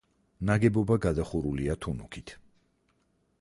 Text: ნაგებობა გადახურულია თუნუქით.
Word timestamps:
ნაგებობა 0.49 0.97
გადახურულია 1.03 1.77
თუნუქით. 1.87 2.35